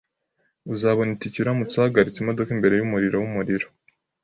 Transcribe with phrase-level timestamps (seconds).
[0.73, 3.67] Uzabona itike uramutse uhagaritse imodoka imbere yumuriro wumuriro.